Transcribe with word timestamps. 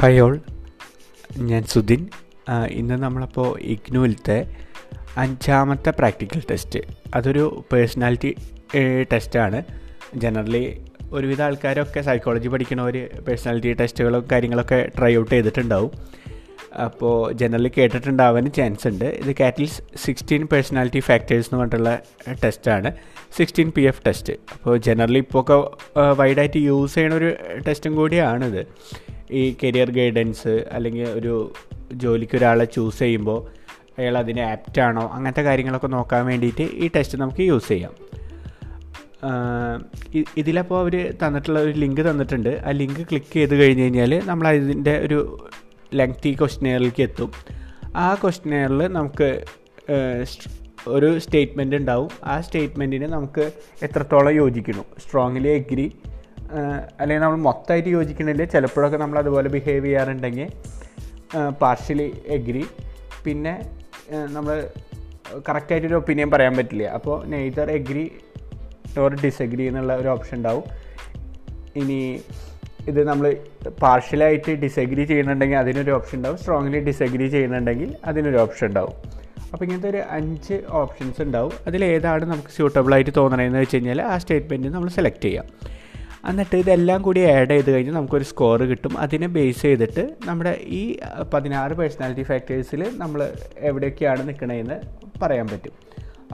Hi 0.00 0.20
all 0.20 0.34
ഞാൻ 1.50 1.62
സുധിൻ. 1.62 2.02
ഇന്ന് 2.70 2.96
നമ്മളപ്പോൾ 3.02 3.60
ഇഗ്നുവിലത്തെ 3.60 4.36
അഞ്ചാമത്തെ 5.16 5.90
പ്രാക്ടിക്കൽ 5.90 6.42
ടെസ്റ്റ്. 6.50 6.80
അതൊരു 7.14 7.64
പേഴ്സണാലിറ്റി 7.72 8.30
ടെസ്റ്റാണ്. 9.12 9.62
ജനറലി 10.14 10.62
ഒരുവിധ 11.12 11.42
ആൾക്കാരൊക്കെ 11.42 12.00
സൈക്കോളജി 12.00 12.48
പഠിക്കണവർ 12.48 12.96
പേഴ്സണാലിറ്റി 13.28 13.72
ടെസ്റ്റുകളും 13.72 14.24
കാര്യങ്ങളൊക്കെ 14.32 14.90
ട്രൈ 14.98 15.12
ഔട്ട് 15.18 15.30
ചെയ്തിട്ടുണ്ടാവും. 15.30 15.90
അപ്പോൾ 16.84 17.32
ജനറലി 17.32 17.72
കേട്ടിട്ടുണ്ടാവാൻ 17.76 18.52
ചാൻസ് 18.60 18.88
ഉണ്ട്. 18.88 19.04
ഇത് 19.04 19.34
കാറ്റിൽസ് 19.40 19.82
സിക്സ്റ്റീൻ 20.06 20.46
പേഴ്സണാലിറ്റി 20.46 20.98
ഫാക്ടേഴ്സ് 20.98 21.48
എന്ന് 21.48 21.60
പറഞ്ഞിട്ടുള്ള 21.60 21.98
ടെസ്റ്റാണ്. 22.44 22.92
സിക്സ്റ്റീൻ 23.38 23.70
പി 23.76 23.80
എഫ് 23.92 24.02
ടെസ്റ്റ് 24.06 24.32
അപ്പോൾ 24.52 24.76
ജനറലി 24.76 25.18
ഇപ്പോൾ 25.18 25.42
ഒക്കെ 25.42 25.58
വൈഡായിട്ട് 26.22 26.58
യൂസ് 26.68 26.94
ചെയ്യണ 26.94 27.14
ഒരു 27.14 27.30
ടെസ്റ്റും 27.68 27.94
കൂടിയാണിത്. 27.96 28.62
ഈ 29.30 29.56
കരിയർ 29.64 29.90
ഗൈഡൻസ് 29.90 30.64
അല്ലെങ്കിൽ 30.72 31.08
ഒരു 31.08 31.52
ജോലിക്ക് 31.92 32.36
ഒരാളെ 32.36 32.64
ചൂസ് 32.64 32.98
ചെയ്യുമ്പോൾ 32.98 33.38
അയാൾ 33.98 34.18
അതിന് 34.18 34.40
ആപ്റ്റ് 34.40 34.80
ആണോ? 34.80 35.10
അങ്ങനത്തെ 35.12 35.42
കാര്യങ്ങളൊക്കെ 35.42 35.86
നോക്കാൻ 35.86 36.26
വേണ്ടിയിട്ട് 36.26 36.62
ഈ 36.62 36.90
ടെസ്റ്റ് 36.96 37.18
നമുക്ക് 37.18 37.40
യൂസ് 37.40 37.68
ചെയ്യാം. 37.68 37.94
ഇതിലപ്പോൾ 40.36 40.80
അവർ 40.80 41.14
തന്നിട്ടുള്ള 41.22 41.60
ഒരു 41.60 41.70
ലിങ്ക് 41.70 42.00
തന്നിട്ടുണ്ട്. 42.00 42.62
ആ 42.66 42.70
ലിങ്ക് 42.70 43.00
ക്ലിക്ക് 43.00 43.32
ചെയ്ത് 43.32 43.54
കഴിഞ്ഞ് 43.54 43.82
കഴിഞ്ഞാൽ 43.82 44.22
നമ്മൾ 44.26 44.48
അതിന്റെ 44.48 44.98
ഒരു 44.98 45.48
ലെങ്തി 45.94 46.36
ക്വസ്റ്റ്യനെയറിലേക്ക് 46.38 47.02
എത്തും. 47.02 47.32
ആ 47.96 48.14
ക്വസ്റ്റ്യനെയറിൽ 48.14 48.86
നമുക്ക് 48.88 49.44
ഒരു 50.88 51.18
സ്റ്റേറ്റ്മെന്റ് 51.18 51.76
ഉണ്ടാവും. 51.76 52.10
ആ 52.24 52.40
സ്റ്റേറ്റ്മെന്റിന് 52.40 53.12
നമുക്ക് 53.12 53.50
എത്രത്തോളം 53.82 54.34
യോജിക്കുന്നു? 54.34 54.84
സ്ട്രോങ്ലി 54.98 55.48
എഗ്രി 55.48 55.92
അല്ലെങ്കിൽ 57.00 57.22
നമ്മൾ 57.24 57.38
മൊത്തമായിട്ട് 57.48 57.88
യോജിക്കണില്ല. 57.88 58.44
ചിലപ്പോഴൊക്കെ 58.44 58.96
നമ്മൾ 58.96 59.18
അതുപോലെ 59.18 59.48
ബിഹേവ് 59.48 59.84
ചെയ്യാറുണ്ടെങ്കിൽ 59.86 60.48
പാർഷ്യലി 61.62 62.08
എഗ്രി 62.36 62.64
പിന്നെ 63.24 63.54
നമ്മൾ 64.36 64.56
കറക്റ്റായിട്ടൊരു 65.48 65.96
ഒപ്പീനിയൻ 66.00 66.30
പറയാൻ 66.34 66.54
പറ്റില്ല. 66.56 66.84
അപ്പോൾ 66.98 67.16
നെയ്തർ 67.32 67.70
എഗ്രി 67.78 68.04
ഓർ 68.98 69.12
ഡിസഗ്രി 69.24 69.64
എന്നുള്ള 69.70 69.94
ഒരു 70.02 70.08
ഓപ്ഷൻ 70.08 70.36
ഉണ്ടാവും. 70.38 70.64
ഇനി 71.80 71.98
ഇത് 72.90 73.00
നമ്മൾ 73.08 73.26
പാർഷ്യലായിട്ട് 73.84 74.52
ഡിസഗ്രി 74.64 75.02
ചെയ്യുന്നുണ്ടെങ്കിൽ 75.04 75.58
അതിനൊരു 75.62 75.90
ഓപ്ഷൻ 75.96 76.16
ഉണ്ടാവും. 76.18 76.38
സ്ട്രോങ്ലി 76.42 76.78
ഡിസഗ്രി 76.88 77.26
ചെയ്യുന്നുണ്ടെങ്കിൽ 77.34 77.90
അതിനൊരു 78.04 78.38
ഓപ്ഷൻ 78.44 78.66
ഉണ്ടാവും. 78.70 78.94
അപ്പോൾ 79.52 79.64
ഇങ്ങനത്തെ 79.64 79.90
ഒരു 79.94 80.00
അഞ്ച് 80.16 80.56
ഓപ്ഷൻസ് 80.80 81.20
ഉണ്ടാവും. 81.22 81.52
അതിലേതാണ് 81.66 82.24
നമുക്ക് 82.32 82.52
സ്യൂട്ടബിളായിട്ട് 82.56 83.12
തോന്നണതെന്ന് 83.16 83.60
വെച്ച് 83.64 83.76
കഴിഞ്ഞാൽ 83.76 84.02
ആ 84.02 84.14
സ്റ്റേറ്റ്മെന്റ് 84.22 84.68
നമ്മൾ 84.76 84.88
സെലക്ട് 84.96 85.24
ചെയ്യാം. 85.26 85.46
എന്നിട്ട് 86.28 86.56
ഇതെല്ലാം 86.56 87.02
കൂടി 87.02 87.20
ആഡ് 87.20 87.50
ചെയ്ത് 87.50 87.70
കഴിഞ്ഞാൽ 87.70 87.94
നമുക്കൊരു 87.94 88.24
സ്കോർ 88.24 88.62
കിട്ടും. 88.62 88.98
അതിനെ 88.98 89.26
ബേസ് 89.26 89.62
ചെയ്തിട്ട് 89.62 90.14
നമ്മുടെ 90.26 90.60
ഈ 90.66 90.98
പതിനാറ് 91.34 91.72
പേഴ്സണാലിറ്റി 91.72 92.22
ഫാക്ടേഴ്സിൽ 92.22 92.90
നമ്മൾ 92.96 93.32
എവിടെയൊക്കെയാണ് 93.58 94.28
നിൽക്കണതെന്ന് 94.28 94.78
പറയാൻ 95.22 95.48
പറ്റും. 95.48 95.72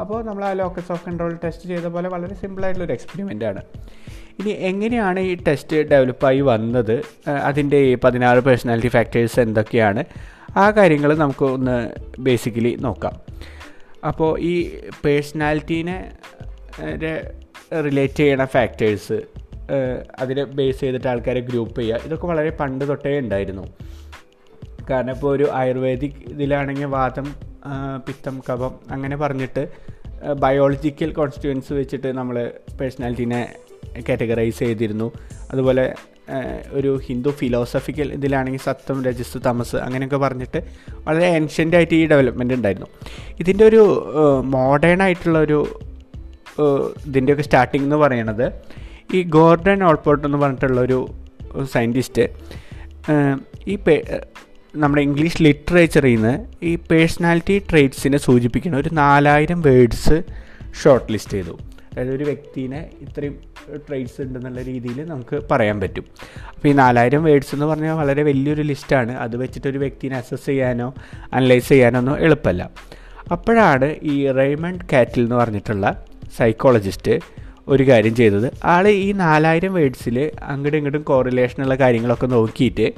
അപ്പോൾ 0.01 0.25
നമ്മൾ 0.25 0.45
ആ 0.45 0.53
ലോക്കസ് 0.53 0.93
ഓഫ് 0.93 1.05
കൺട്രോൾ 1.07 1.39
ടെസ്റ്റ് 1.45 1.69
ചെയ്ത 1.69 1.87
പോലെ 1.87 2.09
വളരെ 2.09 2.35
സിമ്പിളായിട്ടുള്ളൊരു 2.35 2.93
എക്സ്പെരിമെന്റ് 2.93 3.45
ആണ്. 3.45 3.63
ഇനി 4.39 4.51
എങ്ങനെയാണ് 4.51 5.21
ഈ 5.21 5.35
ടെസ്റ്റ് 5.49 5.77
ഡെവലപ്പായി 5.77 6.41
വന്നത്? 6.41 7.03
അതിന്റെ 7.29 7.77
ഈ 7.77 7.95
പതിനാറ് 7.95 8.39
പേഴ്സണാലിറ്റി 8.39 8.89
ഫാക്ടേഴ്സ് 8.89 9.41
എന്തൊക്കെയാണ്? 9.41 10.05
ആ 10.57 10.71
കാര്യങ്ങൾ 10.71 11.17
നമുക്ക് 11.17 11.45
ഒന്ന് 11.45 11.91
ബേസിക്കലി 12.19 12.77
നോക്കാം. 12.81 13.15
അപ്പോൾ 14.07 14.41
ഈ 14.41 14.81
പേഴ്സണാലിറ്റീനെ 15.05 16.11
റിലേറ്റ് 17.85 18.15
ചെയ്യണ 18.15 18.45
ഫാക്ടേഴ്സ് 18.45 19.23
അതിനെ 20.19 20.45
ബേസ് 20.59 20.81
ചെയ്തിട്ട് 20.81 21.09
ആൾക്കാരെ 21.09 21.41
ഗ്രൂപ്പ് 21.41 21.81
ചെയ്യുക. 21.81 22.01
ഇതൊക്കെ 22.07 22.27
വളരെ 22.27 22.51
പണ്ട് 22.61 22.85
തൊട്ടേ 22.89 23.13
ഉണ്ടായിരുന്നു. 23.19 23.65
കാരണം 24.91 25.13
ഇപ്പോൾ 25.17 25.31
ഒരു 25.37 25.47
ആയുർവേദിക് 25.53 26.19
ഇതിലാണെങ്കിൽ 26.33 26.91
വാദം 26.97 27.27
പിത്തം 28.07 28.43
കഫം 28.49 28.75
അങ്ങനെ 28.91 29.17
പറഞ്ഞിട്ട് 29.17 29.63
ബയോളജിക്കൽ 30.43 31.13
കോൺസ്റ്റിറ്റ്യുവൻസ് 31.13 31.73
വെച്ചിട്ട് 31.73 32.09
നമ്മൾ 32.19 32.37
പേഴ്സണാലിറ്റീനെ 32.81 33.41
കാറ്റഗറൈസ് 34.09 34.59
ചെയ്തിരുന്നു. 34.59 35.09
അതുപോലെ 35.51 35.95
ഒരു 36.73 36.91
ഹിന്ദു 37.07 37.31
ഫിലോസഫിക്കൽ 37.31 38.13
ഇതിലാണെങ്കിൽ 38.13 38.61
സത്വം 38.61 38.99
രജസ് 39.05 39.39
തമസ് 39.47 39.77
അങ്ങനെയൊക്കെ 39.77 40.17
പറഞ്ഞിട്ട് 40.17 40.61
വളരെ 41.07 41.27
ഏൻഷ്യന്റ് 41.39 41.77
ആയിട്ട് 41.77 41.95
ഈ 41.95 42.05
ഡെവലപ്മെന്റ് 42.13 42.55
ഉണ്ടായിരുന്നു. 42.55 42.89
ഇതിന്റെ 43.41 43.65
ഒരു 43.65 43.83
മോഡേൺ 44.57 45.03
ആയിട്ടുള്ള 45.03 45.39
ഒരു 45.39 45.59
ഇതിന്റെയൊക്കെ 47.09 47.43
സ്റ്റാർട്ടിംഗ് 47.43 47.85
എന്ന് 47.85 47.97
പറയണത് 47.97 48.47
ഈ 49.15 49.23
ഗോർഡൻ 49.23 49.85
ഓൾപോർട്ട് 49.85 50.25
എന്ന് 50.27 50.39
പറഞ്ഞിട്ടുള്ളൊരു 50.39 50.99
സയന്റിസ്റ്റ് 51.73 52.25
ഈ 53.69 53.77
പേ 53.77 53.95
നമ്മുടെ 54.75 55.03
ഇംഗ്ലീഷ് 55.03 55.43
ലിറ്ററേച്ചറിൽ 55.43 56.15
നിന്ന് 56.15 56.33
ഈ 56.65 56.73
പേഴ്സണാലിറ്റി 56.91 57.57
ട്രേറ്റ്സിനെ 57.71 58.19
സൂചിപ്പിക്കുന്ന 58.19 58.77
ഒരു 58.77 58.91
നാലായിരം 58.93 59.63
വേർഡ്സ് 59.63 60.17
ഷോർട്ട് 60.83 61.13
ലിസ്റ്റ് 61.13 61.35
ചെയ്തു. 61.37 61.55
അതായത് 61.93 62.13
ഒരു 62.17 62.25
വ്യക്തിനെ 62.25 62.81
ഇത്രയും 63.01 63.35
ട്രേറ്റ്സ് 63.89 64.23
ഉണ്ടെന്നുള്ള 64.23 64.63
രീതിയിൽ 64.63 64.99
നമുക്ക് 65.11 65.37
പറയാൻ 65.51 65.81
പറ്റും. 65.81 66.05
അപ്പോൾ 66.55 66.69
ഈ 66.69 66.73
നാലായിരം 66.73 67.25
വേർഡ്സ് 67.25 67.55
എന്ന് 67.55 67.67
പറഞ്ഞാൽ 67.67 67.95
വളരെ 67.95 68.23
വലിയൊരു 68.23 68.63
ലിസ്റ്റാണ് 68.63 69.13
അത് 69.25 69.37
വെച്ചിട്ട് 69.37 69.69
ഒരു 69.69 69.79
വ്യക്തിനെ 69.79 70.17
അസസ് 70.17 70.47
ചെയ്യാനോ 70.47 70.89
അനലൈസ് 71.33 71.69
ചെയ്യാനോ 71.69 71.99
ഒന്നും 71.99 72.17
എളുപ്പമല്ല. 72.25 72.71
അപ്പോഴാണ് 73.33 73.89
ഈ 74.03 74.17
റെയ്മണ്ട് 74.41 74.85
കാറ്റിൽ 74.93 75.23
എന്ന് 75.23 75.37
പറഞ്ഞിട്ടുള്ള 75.37 76.05
സൈക്കോളജിസ്റ്റ് 76.39 77.44
ഒരു 77.69 77.89
കാര്യം 77.89 78.15
ചെയ്തത്. 78.15 78.53
ആൾ 78.65 78.89
ഈ 78.89 79.13
നാലായിരം 79.13 79.75
വേഡ്സിൽ 79.75 80.31
അങ്ങോട്ടും 80.43 80.79
ഇങ്ങോട്ടും 80.79 81.03
കോറിലേഷനുള്ള 81.03 81.75
കാര്യങ്ങളൊക്കെ 81.75 82.27
നോക്കിയിട്ട് 82.27 82.93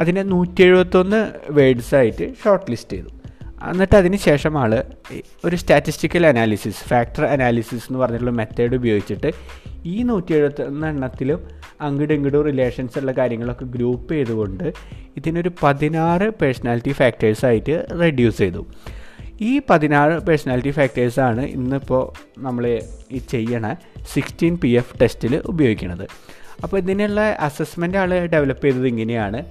അതിനെ 0.00 0.22
നൂറ്റി 0.22 0.62
എഴുപത്തൊന്ന് 0.62 1.32
വേഡ്സായിട്ട് 1.50 2.34
ഷോർട്ട് 2.44 2.70
ലിസ്റ്റ് 2.70 2.92
ചെയ്തു. 2.92 3.08
എന്നിട്ട് 3.70 3.96
അതിന് 3.96 4.16
ശേഷം 4.16 4.58
ആൾ 4.58 4.84
ഒരു 5.44 5.56
സ്റ്റാറ്റിസ്റ്റിക്കൽ 5.56 6.26
അനാലിസിസ് 6.26 6.88
ഫാക്ടർ 6.88 7.24
അനാലിസിസ് 7.24 7.84
എന്ന് 7.88 7.98
പറഞ്ഞിട്ടുള്ള 7.98 8.30
മെത്തേഡ് 8.30 8.74
ഉപയോഗിച്ചിട്ട് 8.74 9.30
ഈ 9.86 10.02
നൂറ്റി 10.02 10.34
എഴുപത്തൊന്ന് 10.34 10.86
എണ്ണത്തിലും 10.86 11.40
അങ്ങോട്ടും 11.80 12.14
ഇങ്ങോട്ടും 12.14 12.44
റിലേഷൻസ് 12.44 12.98
ഉള്ള 12.98 13.12
കാര്യങ്ങളൊക്കെ 13.12 13.64
ഗ്രൂപ്പ് 13.64 14.14
ചെയ്തുകൊണ്ട് 14.14 14.72
ഇതിനൊരു 15.16 15.50
പതിനാറ് 15.62 16.30
പേഴ്സണാലിറ്റി 16.40 16.90
ഫാക്ടേഴ്സായിട്ട് 16.90 17.86
റെഡ്യൂസ് 18.00 18.38
ചെയ്തു. 18.38 18.66
ഈ 19.40 19.60
പതിനാറ് 19.70 20.12
പേഴ്സണാലിറ്റി 20.12 20.70
ഫാക്ടേഴ്സാണ് 20.70 21.40
ഇന്നിപ്പോൾ 21.40 22.12
നമ്മൾ 22.38 22.80
ഈ 23.10 23.18
ചെയ്യണ 23.18 23.74
സിക്സ്റ്റീൻ 24.12 24.56
പി 24.56 24.68
എഫ് 24.68 25.00
ടെസ്റ്റിൽ 25.00 25.36
ഉപയോഗിക്കുന്നത് 25.36 26.08
അപ്പോൾ 26.62 26.76
ഇതിനുള്ള 26.76 27.20
അസസ്മെന്റ് 27.20 27.98
ആൾ 27.98 28.26
ഡെവലപ്പ് 28.26 28.64
ചെയ്തത് 28.64 28.86
ഇങ്ങനെയാണ്. 28.86 29.44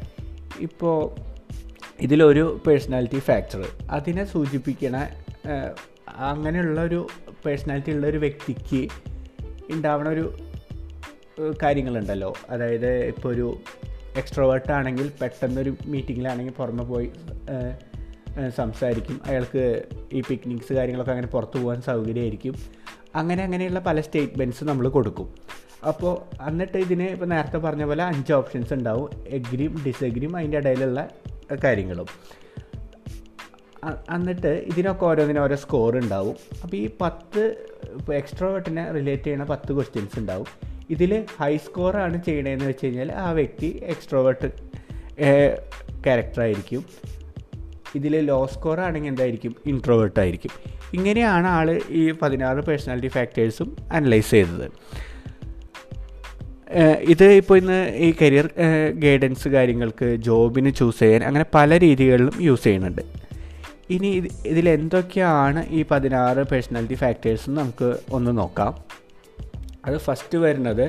ഇപ്പോൾ 0.60 1.16
ഇതിലൊരു 2.00 2.62
പേഴ്സണാലിറ്റി 2.68 3.20
ഫാക്ടർ 3.20 3.68
അതിനെ 3.90 4.24
സൂചിപ്പിക്കണ 4.24 5.08
അങ്ങനെയുള്ള 6.18 6.82
ഒരു 6.82 7.08
പേഴ്സണാലിറ്റി 7.46 7.92
ഉള്ള 7.92 8.08
ഒരു 8.08 8.18
വ്യക്തിക്ക് 8.18 8.90
ഉണ്ടാവണ 9.74 10.10
ഒരു 10.10 10.34
കാര്യങ്ങളുണ്ടല്ലോ. 11.64 12.34
അതായത് 12.50 13.06
ഇപ്പോൾ 13.06 13.30
ഒരു 13.30 13.58
എക്സ്ട്രോവേർട്ട് 14.18 14.72
ആണെങ്കിൽ 14.72 15.12
പെട്ടെന്നൊരു 15.22 15.76
മീറ്റിങ്ങിലാണെങ്കിൽ 15.86 16.54
പുറമെ 16.54 16.84
പോയി 16.84 17.12
സംസാരിക്കും. 18.58 19.22
അയാൾക്ക് 19.26 19.84
ഈ 20.14 20.22
പിക്നിക്സ് 20.30 20.74
കാര്യങ്ങളൊക്കെ 20.74 21.12
അങ്ങനെ 21.12 21.28
പുറത്തു 21.28 21.58
പോകാൻ 21.58 21.82
സൗകര്യമായിരിക്കും. 21.82 22.56
അങ്ങനെ 23.16 23.44
അങ്ങനെയുള്ള 23.44 23.80
പല 23.80 24.02
സ്റ്റേറ്റ്മെന്റ്സ് 24.02 24.64
നമ്മൾ 24.64 24.88
കൊടുക്കും. 24.90 25.28
അപ്പോൾ 25.88 26.14
എന്നിട്ട് 26.48 26.78
ഇതിന് 26.78 27.04
ഇപ്പോൾ 27.04 27.26
നേരത്തെ 27.26 27.58
പറഞ്ഞ 27.58 27.86
പോലെ 27.86 28.04
അഞ്ച് 28.04 28.34
ഓപ്ഷൻസ് 28.34 28.74
ഉണ്ടാവും. 28.74 29.10
എഗ്രിയും 29.28 29.84
ഡിസഗ്രിയും 29.86 30.38
അതിന്റെ 30.38 30.58
ഇടയിലുള്ള 30.58 31.10
കാര്യങ്ങളും. 31.64 32.08
എന്നിട്ട് 34.16 34.48
ഇതിനൊക്കെ 34.48 35.06
ഓരോന്നിനും 35.06 35.44
ഓരോ 35.44 35.56
സ്കോർ 35.56 35.98
ഉണ്ടാവും. 35.98 36.36
അപ്പോൾ 36.64 36.78
ഈ 36.78 36.90
പത്ത് 37.02 37.42
ഇപ്പോൾ 38.00 38.14
എക്സ്ട്രോവേർട്ടിനെ 38.16 38.92
റിലേറ്റ് 38.92 39.24
ചെയ്യുന്ന 39.24 39.46
പത്ത് 39.46 39.74
ക്വസ്റ്റ്യൻസ് 39.74 40.20
ഉണ്ടാവും. 40.20 40.48
ഇതിൽ 40.90 41.26
ഹൈ 41.40 41.58
സ്കോറാണ് 41.58 42.24
ചെയ്യണതെന്ന് 42.24 42.66
വെച്ച് 42.66 42.86
കഴിഞ്ഞാൽ 42.86 43.12
ആ 43.12 43.32
വ്യക്തി 43.32 43.82
എക്സ്ട്രോവേർട്ട് 43.84 44.47
ക്യാരക്ടറായിരിക്കും 46.03 46.86
ഇതിൽ 47.95 48.25
ലോ 48.25 48.45
സ്കോർ 48.53 48.79
ആണെങ്കിൽ 48.79 49.09
എന്തായിരിക്കും? 49.09 49.55
ഇൻട്രോവേർട്ട് 49.66 50.19
ആയിരിക്കും. 50.19 50.51
ഇങ്ങനെയാണ് 50.93 51.47
ആൾ 51.47 51.81
ഈ 51.90 52.11
പതിനാറ് 52.11 52.57
പേഴ്സണാലിറ്റി 52.57 53.07
ഫാക്ടേഴ്സും 53.07 53.78
അനലൈസ് 53.91 54.31
ചെയ്തത്. 54.31 54.67
ഇത് 57.01 57.23
ഇപ്പോൾ 57.23 57.57
ഇന്ന് 57.57 57.95
ഈ 57.95 58.13
കരിയർ 58.22 58.49
ഗൈഡൻസ് 58.93 59.47
കാര്യങ്ങൾക്ക് 59.47 60.16
ജോബിന് 60.16 60.73
ചൂസ് 60.75 60.99
ചെയ്യാൻ 60.99 61.23
അങ്ങനെ 61.23 61.45
പല 61.53 61.78
രീതികളിലും 61.79 62.34
യൂസ് 62.41 62.63
ചെയ്യുന്നുണ്ട്. 62.63 63.01
ഇനി 63.90 64.07
ഇത് 64.07 64.28
ഇതിലെന്തൊക്കെയാണ് 64.45 65.69
ഈ 65.69 65.85
പതിനാറ് 65.91 66.43
പേഴ്സണാലിറ്റി 66.43 66.93
ഫാക്ടേഴ്സ് 66.93 67.49
നമുക്ക് 67.49 67.97
ഒന്ന് 68.11 68.37
നോക്കാം. 68.37 68.73
അത് 69.85 69.97
ഫസ്റ്റ് 69.97 70.37
വരുന്നത് 70.37 70.85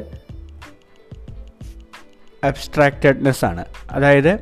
അബ്സ്ട്രാക്റ്റഡ്നെസ് 2.44 3.44
ആണ്. 3.44 3.64
അതായത് 3.90 4.32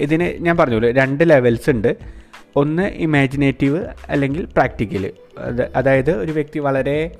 ഇതിന് 0.00 0.44
ഞാൻ 0.44 0.56
പറഞ്ഞല്ലോ 0.56 0.90
രണ്ട് 0.90 1.30
ലെവൽസ് 1.30 1.70
ഉണ്ട്. 1.70 1.96
ഒന്ന് 2.56 2.82
ഇമാജിനേറ്റീവ് 2.82 3.86
അല്ലെങ്കിൽ 4.08 4.44
പ്രാക്ടിക്കൽ 4.44 5.12
അതായത് 5.76 6.12
ഒരു 6.16 6.32
വ്യക്തി 6.32 6.58
വളരെ 6.58 7.16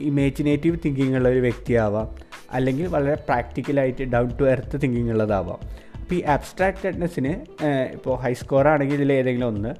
ഇമാജിനേറ്റീവ് 0.00 0.78
തിങ്കിങ് 0.84 1.16
ഉള്ള 1.16 1.28
ഒരു 1.28 1.38
വ്യക്തിയാവാം. 1.38 2.08
അല്ലെങ്കിൽ 2.52 2.86
വളരെ 2.86 3.14
പ്രാക്ടിക്കലായിട്ട് 3.14 4.04
ഡൗൺ 4.04 4.30
ടു 4.40 4.44
എർത്ത് 4.44 4.82
തിങ്കിങ് 4.82 5.10
ഉള്ളതാവാം. 5.10 5.60
അപ്പോൾ 6.00 6.14
ഈ 6.14 6.22
ആബ്സ്ട്രാക്റ്റഡ്നെസ്സിന് 6.22 7.64
ഇപ്പോൾ 7.92 8.18
ഹൈ 8.18 8.32
സ്കോർ 8.32 8.68
ആണെങ്കിൽ 8.68 8.94
ഇതിൽ 8.94 9.12
ഏതെങ്കിലും 9.12 9.46
ഒന്ന്. 9.46 9.72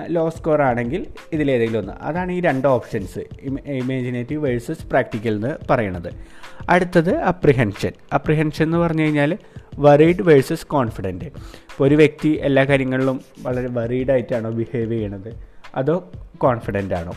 ലോ 0.00 0.30
സ്കോർ 0.30 0.62
ആണെങ്കിൽ 0.62 1.06
ഇതിലേതെങ്കിലും 1.32 1.78
ഒന്ന്. 1.78 1.92
അതാണ് 1.92 2.32
ഈ 2.32 2.40
രണ്ട് 2.40 2.68
ഓപ്ഷൻസ് 2.68 3.18
ഇമേജിനേറ്റീവ് 3.66 4.42
വേഴ്സസ് 4.42 4.86
പ്രാക്ടിക്കൽ 4.86 5.32
എന്ന് 5.34 5.54
പറയുന്നത് 5.70 6.12
അടുത്തത് 6.68 7.16
അപ്രിഹെൻഷൻ 7.16 7.92
അപ്രിഹെൻഷൻ 8.14 8.64
എന്ന് 8.64 8.78
പറഞ്ഞു 8.78 9.02
കഴിഞ്ഞാൽ 9.02 9.38
വറീഡ് 9.78 10.22
വേഴ്സസ് 10.22 10.66
കോൺഫിഡന്റ് 10.66 11.24
ഇപ്പോൾ 11.24 11.84
ഒരു 11.88 11.94
വ്യക്തി 11.94 12.28
എല്ലാ 12.28 12.64
കാര്യങ്ങളിലും 12.64 13.20
വളരെ 13.42 13.68
വറീഡ് 13.68 14.10
ആയിട്ടാണോ 14.10 14.50
ബിഹേവ് 14.50 14.92
ചെയ്യണത്? 14.92 15.32
അതോ 15.74 16.12
കോൺഫിഡന്റ് 16.38 16.94
ആണോ? 16.94 17.12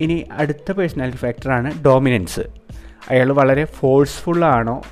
ഇനി 0.00 0.28
അടുത്ത 0.32 0.72
പേഴ്സണാലിറ്റി 0.72 1.18
ഫാക്ടറാണ് 1.18 1.84
ഡോമിനൻസ് 1.84 2.40
അയാൾ 3.10 3.32
വളരെ 3.32 3.64
ഫോഴ്സ്ഫുള്ളാണോ 3.64 4.82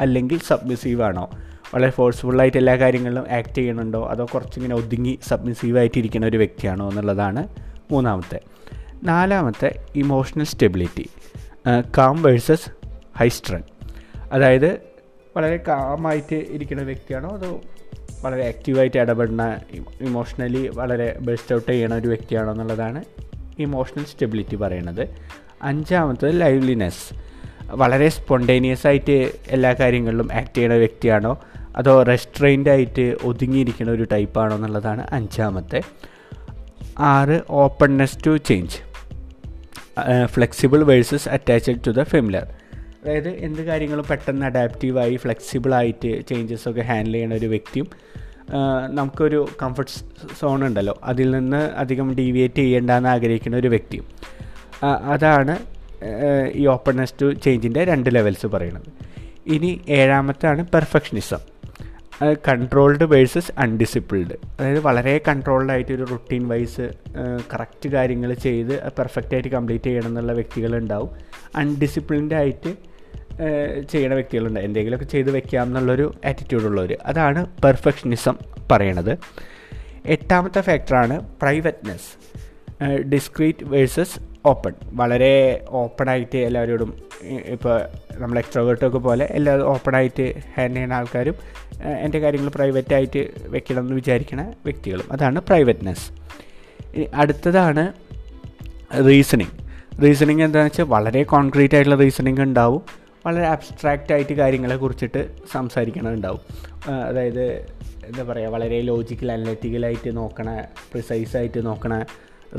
അല്ലെങ്കിൽ 0.00 0.38
സബ്മിസീവ് 0.38 1.02
ആണോ? 1.02 1.30
വളരെ 1.74 1.90
ഫോഴ്സ്ഫുള്ളായിട്ട് 1.90 2.58
എല്ലാ 2.58 2.76
കാര്യങ്ങളിലും 2.76 3.26
ആക്ട് 3.30 3.54
ചെയ്യണുണ്ടോ 3.54 4.06
അതോ 4.06 4.24
കുറച്ചിങ്ങനെ 4.34 4.74
ഒതുങ്ങി 4.74 5.18
സബ്മിസീവായിട്ട് 5.28 5.98
ഇരിക്കുന്ന 5.98 6.26
ഒരു 6.26 6.36
വ്യക്തിയാണോ 6.36 6.88
എന്നുള്ളതാണ് 6.88 7.48
മൂന്നാമത്തെ. 7.90 8.40
നാലാമത്തെ 9.04 9.82
emotional 9.96 10.44
stability 10.44 11.08
calm 11.98 12.22
versus 12.22 12.70
high 13.18 13.28
strung 13.28 13.62
അതായത് 14.32 14.78
വളരെ 15.36 15.56
കാമായിട്ട് 15.68 16.34
ഇരിക്കുന്ന 16.34 16.82
വ്യക്തിയാണോ? 16.82 17.28
അതോ 17.28 17.60
വളരെ 18.22 18.48
ആക്റ്റീവായിട്ട് 18.48 18.96
ഇടപെടുന്ന 18.96 19.60
ഇമോഷണലി 20.00 20.70
വളരെ 20.74 21.16
ബെസ്റ്റ് 21.20 21.54
ഔട്ട് 21.54 21.72
ചെയ്യണ 21.72 21.94
ഒരു 21.94 22.08
വ്യക്തിയാണോ 22.08 22.52
എന്നുള്ളതാണ് 22.52 23.04
ഇമോഷണൽ 23.58 24.04
സ്റ്റെബിലിറ്റി 24.04 24.56
പറയുന്നത്. 24.56 25.08
അഞ്ചാമത്തത് 25.62 26.40
ലൈവ്ലിനെസ് 26.40 27.14
വളരെ 27.64 28.08
സ്പോണ്ടേനിയസ് 28.08 28.86
ആയിട്ട് 28.86 29.32
എല്ലാ 29.48 29.72
കാര്യങ്ങളിലും 29.72 30.28
ആക്ട് 30.32 30.56
ചെയ്യുന്ന 30.56 30.76
വ്യക്തിയാണോ? 30.76 31.38
അതോ 31.76 32.02
റെസ്ട്രെയിൻഡ് 32.02 32.70
ആയിട്ട് 32.70 33.16
ഒതുങ്ങിയിരിക്കുന്ന 33.24 33.92
ഒരു 33.92 34.06
ടൈപ്പാണോ 34.12 34.56
എന്നുള്ളതാണ് 34.56 35.06
അഞ്ചാമത്തെ. 35.12 35.82
ആറ് 36.98 37.40
openness 37.50 38.18
to 38.26 38.36
change 38.36 38.78
flexible 40.24 40.82
versus 40.82 41.28
attached 41.28 41.80
to 41.86 41.90
the 41.90 42.02
familiar 42.02 42.46
അതായത് 43.02 43.28
എന്ത് 43.28 43.62
കാര്യങ്ങളും 43.62 44.04
പെട്ടെന്ന് 44.10 44.46
അഡാപ്റ്റീവായി 44.46 45.16
ഫ്ലെക്സിബിളായിട്ട് 45.16 46.26
ചേഞ്ചസ് 46.28 46.68
ഒക്കെ 46.68 46.80
ഹാൻഡിൽ 46.80 47.12
ചെയ്യുന്ന 47.12 47.34
ഒരു 47.34 47.46
വ്യക്തിയും 47.46 47.88
നമുക്കൊരു 48.90 49.48
കംഫർട്ട് 49.62 49.90
സോൺ 50.40 50.64
ഉണ്ടല്ലോ. 50.66 51.00
അതിൽ 51.04 51.30
നിന്ന് 51.30 51.56
അധികം 51.56 52.14
ഡീവിയേറ്റ് 52.14 52.54
ചെയ്യേണ്ടെന്ന് 52.54 53.08
ആഗ്രഹിക്കുന്ന 53.08 53.56
ഒരു 53.56 53.68
വ്യക്തിയും. 53.68 54.06
അതാണ് 54.84 55.58
ഈ 56.54 56.66
ഓപ്പൺനെസ് 56.66 57.14
ടു 57.22 57.32
ചേഞ്ചിന്റെ 57.32 57.84
രണ്ട് 57.84 58.14
ലെവൽസ് 58.14 58.46
പറയുന്നത്. 58.46 58.88
ഇനി 59.46 59.80
ഏഴാമത്തെ 59.88 60.46
ആണ് 60.46 60.66
പെർഫെക്ഷനിസം 60.66 61.51
കൺട്രോൾഡ് 62.48 63.04
വേഴ്സസ് 63.04 63.52
അൺഡിസിപ്ലിൻഡ് 63.58 64.34
അതായത് 64.58 64.80
വളരെ 64.80 65.20
കൺട്രോൾഡ് 65.28 65.72
ആയിട്ട് 65.72 65.92
ഒരു 65.92 66.06
റുട്ടീൻ 66.10 66.48
വൈസ് 66.48 66.90
കറക്റ്റ് 67.54 67.88
കാര്യങ്ങൾ 67.88 68.34
ചെയ്ത് 68.34 68.90
പെർഫെക്റ്റ് 68.98 69.34
ആയിട്ട് 69.34 69.48
കംപ്ലീറ്റ് 69.48 69.84
ചെയ്യണം 69.84 70.06
എന്നുള്ള 70.06 70.32
വ്യക്തികളുണ്ടാവും. 70.32 71.10
അൺഡിസിപ്ലിൻഡ് 71.56 72.34
ആയിട്ട് 72.34 72.72
ചെയ്യണ 73.88 74.14
വ്യക്തികളുണ്ട്. 74.14 74.60
എന്തെങ്കിലുമൊക്കെ 74.60 75.06
ചെയ്ത് 75.06 75.30
വെക്കാം 75.30 75.66
എന്നുള്ളൊരു 75.66 76.14
ആറ്റിറ്റ്യൂഡ് 76.26 76.64
ഉള്ളവർ 76.64 76.98
അതാണ് 77.04 77.46
പെർഫെക്ഷനിസം 77.64 78.36
പറയണത്. 78.70 79.18
എട്ടാമത്തെ 80.06 80.60
ഫാക്ടറാണ് 80.60 81.16
പ്രൈവറ്റ്നെസ് 81.42 82.10
ഡിസ്ക്രീറ്റ് 83.00 83.64
വേഴ്സസ് 83.64 84.18
ഓപ്പൺ 84.46 84.72
വളരെ 84.92 85.64
ഓപ്പണായിട്ട് 85.70 86.38
എല്ലാവരോടും 86.38 86.94
ഇപ്പോൾ 87.46 87.80
നമ്മൾ 88.18 88.38
എക്സ്ട്രോവേർട്ടൊക്കെ 88.38 88.98
പോലെ 88.98 89.24
എല്ലാവരും 89.30 89.66
ഓപ്പണായിട്ട് 89.66 90.34
ഹാൻഡ് 90.54 90.76
ചെയ്യുന്ന 90.76 90.94
ആൾക്കാരും 90.94 91.36
എന്റെ 92.04 92.18
കാര്യങ്ങൾ 92.20 92.50
പ്രൈവറ്റായിട്ട് 92.56 93.20
വെക്കണം 93.54 93.82
എന്ന് 93.84 93.94
വിചാരിക്കുന്ന 94.00 94.42
വ്യക്തികളും. 94.66 95.06
അതാണ് 95.12 95.38
പ്രൈവറ്റ്നെസ് 95.48 96.06
അടുത്തതാണ് 97.14 97.84
റീസണിങ് 99.08 99.54
റീസണിങ് 100.02 100.42
എന്താണെന്ന് 100.46 100.72
വെച്ചാൽ 100.72 100.88
വളരെ 100.94 101.22
കോൺക്രീറ്റ് 101.32 101.76
ആയിട്ടുള്ള 101.76 101.98
റീസണിങ് 102.02 102.42
ഉണ്ടാവും. 102.46 102.82
വളരെ 103.26 103.46
അബ്സ്ട്രാക്റ്റ് 103.54 104.12
ആയിട്ട് 104.14 104.32
കാര്യങ്ങളെ 104.32 104.76
കുറിച്ചിട്ട് 104.76 105.20
സംസാരിക്കണമുണ്ടാവും 105.52 106.40
അതായത് 107.08 107.44
എന്താ 108.08 108.22
പറയുക 108.30 108.52
വളരെ 108.54 108.78
ലോജിക്കൽ 108.90 109.28
അനലറ്റിക്കലായിട്ട് 109.32 110.10
നോക്കണ 110.16 110.48
പ്രിസൈസ് 110.92 111.34
ആയിട്ട് 111.40 111.60
നോക്കണ 111.66 111.94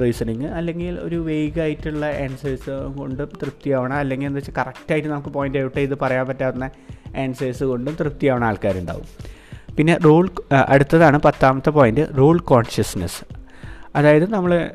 റീസണിങ് 0.02 0.48
അല്ലെങ്കിൽ 0.60 0.94
ഒരു 1.08 1.18
വേഗായിട്ടുള്ള 1.30 2.06
ആൻസേഴ്സ് 2.26 2.76
കൊണ്ട് 3.00 3.24
തൃപ്തിയാവണം 3.42 3.98
അല്ലെങ്കിൽ 4.04 4.28
എന്താ 4.28 4.40
വെച്ചാൽ 4.40 4.56
കറക്റ്റായിട്ട് 4.62 5.10
നമുക്ക് 5.10 5.32
പോയിന്റ് 5.38 5.60
ഔട്ട് 5.66 5.78
ചെയ്ത് 5.80 5.96
പറയാൻ 6.04 6.26
പറ്റാവുന്ന 6.28 6.68
ആൻസേഴ്സ് 7.18 7.64
കൊണ്ടും 7.64 7.98
തൃപ്തിയാവുന്ന 8.00 8.46
ആൾക്കാരുണ്ടാവും. 8.46 9.06
പിന്നെ 9.76 9.98
റൂൾ 9.98 10.30
അടുത്തതാണ് 10.70 11.20
പത്താമത്തെ 11.20 11.70
പോയിന്റ് 11.70 12.18
റൂൾ 12.18 12.40
കോൺഷ്യസ്നെസ് 12.40 13.26
അതായത് 13.96 14.32
നമ്മൾ 14.32 14.72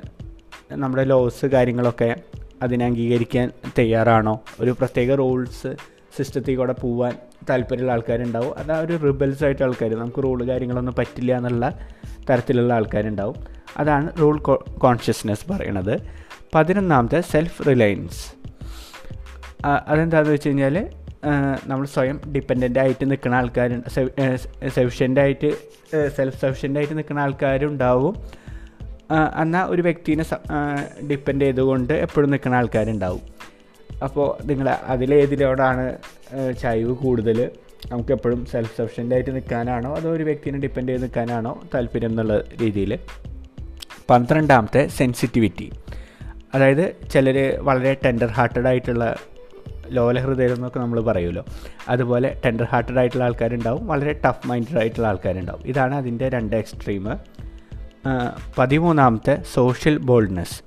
നമ്മുടെ 0.72 1.04
ലോസ് 1.04 1.46
കാര്യങ്ങളൊക്കെ 1.46 2.16
അതിനെ 2.62 2.84
അംഗീകരിക്കാൻ 2.84 3.50
തയ്യാറാണോ? 3.78 4.40
ഒരു 4.60 4.70
പ്രത്യേക 4.70 5.14
റൂൾസ് 5.14 5.76
സിസ്റ്റത്തിൽ 6.16 6.56
കൂടെ 6.56 6.72
പോവാൻ 6.72 7.16
താല്പര്യമുള്ള 7.50 7.92
ആൾക്കാരുണ്ടാവും. 7.92 8.58
അത് 8.58 8.72
ആ 8.72 8.78
ഒരു 8.78 8.96
റിബൽസ് 8.96 9.44
ആയിട്ട് 9.44 9.62
ആൾക്കാർ 9.62 9.94
നമുക്ക് 9.94 10.22
റൂൾ 10.22 10.46
കാര്യങ്ങളൊന്നും 10.48 10.94
പറ്റില്ല 10.98 11.36
എന്നുള്ള 11.36 11.78
തരത്തിലുള്ള 12.30 12.74
ആൾക്കാരുണ്ടാവും. 12.74 13.34
അതാണ് 13.76 14.18
റൂൾ 14.20 14.38
കോൺഷ്യസ്നെസ് 14.78 15.52
പറയണത്. 15.52 16.00
പതിനൊന്നാമത്തെ 16.54 17.20
സെൽഫ് 17.20 17.66
റിലയൻസ് 17.66 18.38
അതെന്താണെന്ന് 19.66 20.32
വെച്ച് 20.32 20.48
കഴിഞ്ഞാൽ 20.48 20.88
നമ്മൾ 21.70 21.84
സ്വയം 21.94 22.20
ഡിപ്പെൻഡന്റ് 22.34 22.78
ആയിട്ട് 22.78 23.04
നിൽക്കുന്ന 23.10 23.36
ആൾക്കാരുണ്ട് 23.36 23.88
സഫിഷ്യന്റ് 24.76 25.20
ആയിട്ട് 25.20 25.50
സെൽഫ് 26.16 26.38
സഫിഷ്യന്റ് 26.42 26.78
ആയിട്ട് 26.78 26.96
നിൽക്കുന്ന 26.98 27.20
ആൾക്കാരുണ്ടാവും. 27.20 28.14
എന്നാൽ 29.42 29.64
ഒരു 29.72 29.82
വ്യക്തിനെ 29.82 30.24
ഡിപ്പെൻഡ് 31.10 31.44
ചെയ്തുകൊണ്ട് 31.44 31.94
എപ്പോഴും 32.06 32.30
നിൽക്കുന്ന 32.30 32.56
ആൾക്കാരുണ്ടാവും. 32.56 33.22
അപ്പോൾ 34.06 34.26
നിങ്ങൾ 34.48 34.68
അതിലേതിലോടാണ് 34.94 35.84
ചായ്വ് 36.62 36.92
കൂടുതൽ 37.04 37.38
നമുക്ക് 37.90 38.12
എപ്പോഴും 38.12 38.46
സെൽഫ് 38.46 38.76
സഫിഷ്യന്റ് 38.76 39.14
ആയിട്ട് 39.14 39.30
നിൽക്കാനാണോ 39.30 39.90
അതോ 39.94 40.08
ഒരു 40.12 40.24
വ്യക്തിനെ 40.28 40.58
ഡിപ്പെൻഡ് 40.58 40.88
ചെയ്ത് 40.88 41.02
നിൽക്കാനാണോ 41.02 41.52
താല്പര്യം 41.74 42.10
എന്നുള്ള 42.10 42.34
രീതിയിൽ 42.62 42.92
പന്ത്രണ്ടാമത്തെ 44.10 44.88
സെൻസിറ്റിവിറ്റി 44.98 45.72
അതായത് 46.54 46.96
ചിലർ 47.10 47.38
വളരെ 47.68 47.92
ടെൻഡർ 48.04 48.26
ഹാർട്ടഡ് 48.26 48.66
ആയിട്ടുള്ള 48.66 49.04
ലോല 49.90 50.20
ഹൃദയം 50.20 50.54
എന്നൊക്കെ 50.54 50.78
നമ്മൾ 50.78 51.00
പറയുമല്ലോ. 51.00 51.44
അതുപോലെ 51.88 52.40
ടെൻഡർ 52.44 52.64
ഹാർട്ടഡ് 52.64 52.98
ആയിട്ടുള്ള 52.98 53.24
ആൾക്കാരുണ്ടാവും 53.24 53.86
വളരെ 53.86 54.20
ടഫ് 54.26 54.48
മൈൻഡഡ് 54.48 54.78
ആയിട്ടുള്ള 54.78 55.08
ആൾക്കാരുണ്ടാവും. 55.08 55.62
ഇതാണ് 55.66 55.94
അതിന്റെ 55.94 56.28
രണ്ട് 56.28 56.56
എക്സ്ട്രീം 56.56 57.06
പതിമൂന്നാമത്തെ 58.58 59.42
സോഷ്യൽ 59.54 59.98
ബോൾഡ്നെസ് 59.98 60.62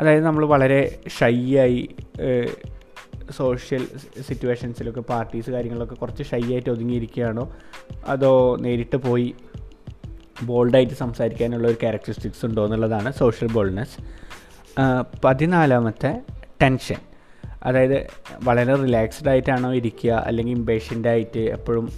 അതായത് 0.00 0.24
നമ്മൾ 0.24 0.44
വളരെ 0.46 0.98
ഷൈ 1.18 1.56
ആയി 1.56 1.88
സോഷ്യൽ 3.36 3.86
സിറ്റുവേഷൻസിലൊക്കെ 4.28 5.00
പാർട്ടീസ് 5.00 5.50
കാര്യങ്ങളൊക്കെ 5.50 5.94
കുറച്ച് 5.94 6.22
ഷൈ 6.22 6.42
ആയിട്ട് 6.52 6.70
ഒതുങ്ങിയിരിക്കുകയാണോ? 6.70 7.56
അതോ 8.06 8.56
നേരിട്ട് 8.60 8.96
പോയി 8.96 9.34
ബോൾഡായിട്ട് 10.42 10.94
സംസാരിക്കാനുള്ള 10.94 11.66
ഒരു 11.68 11.76
ക്യാരക്ടറിസ്റ്റിക്സ് 11.80 12.46
ഉണ്ടോ 12.46 12.64
എന്നുള്ളതാണ് 12.64 13.12
സോഷ്യൽ 13.12 13.52
ബോൾഡ്നെസ് 13.52 13.96
പതിനാലാമത്തെ 15.24 16.20
ടെൻഷൻ 16.62 17.00
അതായത് 17.62 18.06
വളരെ 18.44 18.74
റിലാക്സ്ഡ് 18.74 19.28
ആയിട്ടാണോ 19.28 19.74
ഇരിക്കുക? 19.74 20.10
അല്ലെങ്കിൽ 20.26 20.52
ഇമ്പേഷ്യന്റ് 20.52 21.08
ആയിട്ട് 21.08 21.38
എപ്പോഴും 21.38 21.88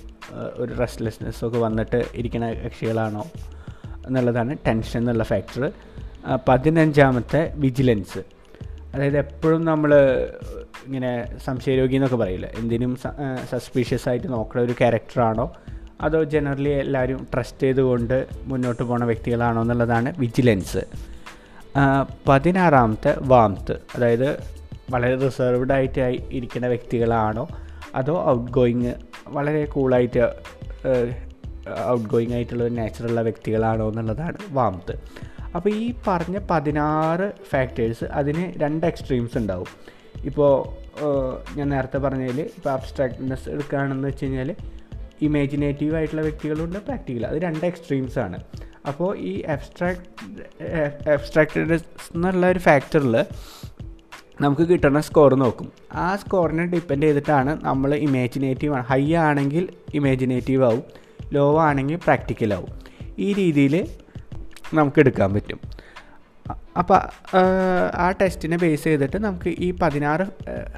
ഒരു 0.55 0.79
റെസ്റ്റ്ലെസ്നെസ് 0.79 1.45
ഒക്കെ 1.45 1.59
വന്നിട്ട് 1.59 2.05
ഇരിക്കുന്ന 2.15 2.53
കക്ഷികളാണോ 2.53 3.25
എന്നുള്ളതാണ് 4.07 4.57
ടെൻഷൻ 4.67 5.01
എന്നുള്ള 5.01 5.25
ഫാക്ടർ 5.25 5.73
പതിനഞ്ചാമത്തെ 6.49 7.53
വിജിലൻസ് 7.57 8.19
അതായത് 8.95 9.19
എപ്പോഴും 9.19 9.65
നമ്മൾ 9.65 9.95
ഇങ്ങനെ 10.87 11.39
സംശയരോഗി 11.45 11.95
എന്നൊക്കെ 11.95 12.17
പറയില്ല? 12.17 12.47
എന്തിനും 12.47 12.97
സസ്പീഷ്യസ് 13.51 14.09
ആയിട്ട് 14.09 14.33
നോക്കുന്ന 14.33 14.63
ഒരു 14.63 14.73
ക്യാരക്ടറാണോ 14.73 15.53
അതോ 16.01 16.25
ജനറലി 16.25 16.69
എല്ലാവരും 16.69 17.27
ട്രസ്റ്റ് 17.35 17.63
ചെയ്തുകൊണ്ട് 17.63 18.27
മുന്നോട്ട് 18.43 18.83
പോകുന്ന 18.83 19.05
വ്യക്തികളാണോ 19.05 19.63
എന്നുള്ളതാണ് 19.63 20.15
വിജിലൻസ് 20.19 20.83
പതിനാറാമത്തെ 22.29 23.15
വാംത്ത് 23.19 23.77
അതായത് 23.95 24.29
വളരെ 24.91 25.17
റിസർവ്ഡ് 25.17 25.73
ആയിട്ട് 25.73 26.01
ഇരിക്കുന്ന 26.31 26.67
വ്യക്തികളാണോ? 26.67 27.49
അതോ 27.95 28.27
ഔട്ട് 28.27 28.51
ഗോയിങ് 28.53 28.95
വളരെ 29.29 29.65
കൂളായിട്ട് 29.65 30.33
ഔട്ട് 31.87 32.09
ഗോയിങ് 32.09 32.33
ആയിട്ടുള്ള 32.33 32.69
നാച്ചുറലുള്ള 32.69 33.23
വ്യക്തികളാണോ 33.23 33.89
എന്നുള്ളതാണ് 33.89 34.39
വാമത്ത് 34.51 34.95
അപ്പോൾ 35.55 35.71
ഈ 35.71 35.95
പറഞ്ഞ 36.07 36.39
പതിനാറ് 36.51 37.33
ഫാക്ടേഴ്സ് 37.51 38.05
അതിന് 38.05 38.61
രണ്ട് 38.63 38.87
എക്സ്ട്രീംസ് 38.87 39.39
ഉണ്ടാവും. 39.39 39.67
ഇപ്പോൾ 40.25 40.53
ഞാൻ 41.57 41.69
നേരത്തെ 41.69 41.99
പറഞ്ഞതിൽ 41.99 42.41
ഇപ്പോൾ 42.41 42.71
അബ്സ്ട്രാക്ട്നെസ് 42.71 43.49
എടുക്കുകയാണെന്ന് 43.49 44.09
വെച്ച് 44.09 44.25
കഴിഞ്ഞാൽ 44.25 44.55
ഇമാജിനേറ്റീവ് 45.23 45.97
ആയിട്ടുള്ള 45.97 46.23
വ്യക്തികളുണ്ട് 46.23 46.79
പ്രാക്ടിക്കൽ 46.79 47.27
അത് 47.27 47.39
രണ്ട് 47.43 47.67
എക്സ്ട്രീംസ് 47.67 48.19
ആണ്. 48.19 48.45
അപ്പോൾ 48.87 49.19
ഈ 49.19 49.43
അബ്സ്ട്രാക്ട് 49.43 50.05
അബ്സ്ട്രാക്ട്നെസ് 51.11 51.85
എന്നുള്ള 52.15 52.51
ഒരു 52.51 52.59
ഫാക്ടറിൽ 52.59 53.17
നമുക്ക് 54.41 54.63
കിട്ടുന്ന 54.63 55.01
സ്കോർ 55.01 55.35
നോക്കും. 55.35 55.73
ആ 55.95 56.17
സ്കോറിനെ 56.17 56.65
ഡിപ്പെൻഡ് 56.67 57.03
ചെയ്തിട്ടാണ് 57.03 57.59
നമ്മൾ 57.65 57.95
ഇമാജിനേറ്റീവ് 57.95 58.75
ആണ്. 58.75 58.85
ഹൈ 58.85 59.15
ആണെങ്കിൽ 59.15 59.69
ഇമാജിനേറ്റീവ് 59.95 60.65
ആവും. 60.65 60.83
ലോ 61.33 61.61
ആണെങ്കിൽ 61.61 61.97
പ്രാക്ടിക്കൽ 61.97 62.55
ആവും. 62.55 62.73
ഈ 63.19 63.33
രീതിയിൽ 63.33 63.89
നമുക്ക് 64.75 65.01
എടുക്കാൻ 65.01 65.35
പറ്റും. 65.35 65.61
അപ്പോൾ 66.79 67.01
ആ 67.97 68.11
ടെസ്റ്റിനെ 68.11 68.57
ബേസ് 68.57 68.85
ചെയ്തിട്ട് 68.85 69.17
നമുക്ക് 69.17 69.49
ഈ 69.49 69.71
പതിനാറ് 69.83 70.27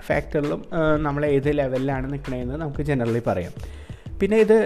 ഫാക്ടറിലും 0.00 0.64
നമ്മൾ 1.02 1.26
ഏത് 1.26 1.58
ലെവലിലാണ് 1.58 2.12
നിൽക്കണതെന്ന് 2.12 2.54
നമുക്ക് 2.54 2.82
ജനറലി 2.82 3.22
പറയാം. 3.26 3.52
പിന്നെ 4.20 4.36
ഇത് 4.36 4.58